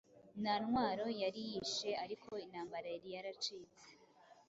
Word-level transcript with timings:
Nta 0.41 0.53
ntwaro 0.63 1.05
yari 1.21 1.41
yishe 1.49 1.89
ariko 2.03 2.29
intambara 2.45 2.87
yaracitse 3.13 3.83